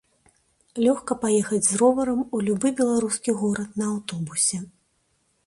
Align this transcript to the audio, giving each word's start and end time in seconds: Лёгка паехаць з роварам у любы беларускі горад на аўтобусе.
Лёгка 0.83 1.17
паехаць 1.25 1.61
з 1.67 1.73
роварам 1.81 2.23
у 2.39 2.41
любы 2.47 2.73
беларускі 2.81 3.37
горад 3.43 3.79
на 3.83 3.89
аўтобусе. 3.93 4.57